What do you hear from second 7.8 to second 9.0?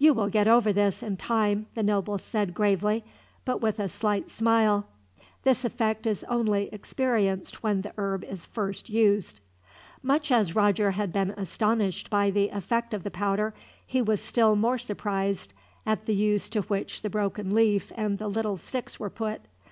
the herb is first